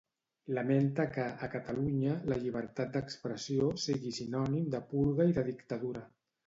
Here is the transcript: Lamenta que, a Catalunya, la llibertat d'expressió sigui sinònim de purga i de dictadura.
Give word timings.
Lamenta 0.57 1.05
que, 1.17 1.25
a 1.47 1.49
Catalunya, 1.57 2.15
la 2.33 2.39
llibertat 2.45 2.97
d'expressió 2.99 3.71
sigui 3.87 4.17
sinònim 4.21 4.69
de 4.77 4.85
purga 4.95 5.31
i 5.35 5.39
de 5.41 5.51
dictadura. 5.55 6.09